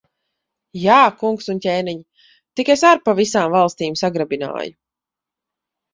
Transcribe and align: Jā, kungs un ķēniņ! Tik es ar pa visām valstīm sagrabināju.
Jā, 0.83 0.95
kungs 1.19 1.51
un 1.53 1.59
ķēniņ! 1.65 2.01
Tik 2.61 2.73
es 2.77 2.85
ar 2.93 3.03
pa 3.05 3.15
visām 3.23 3.53
valstīm 3.57 4.03
sagrabināju. 4.05 4.75